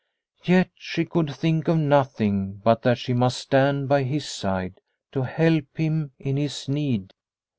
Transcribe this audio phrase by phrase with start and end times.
[0.43, 4.81] Yet she could think of nothing but that she must stand by his side
[5.11, 7.13] to help him in his need.